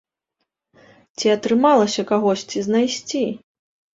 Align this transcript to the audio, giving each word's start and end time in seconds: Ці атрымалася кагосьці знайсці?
Ці 1.19 1.27
атрымалася 1.33 2.05
кагосьці 2.13 2.65
знайсці? 2.69 3.23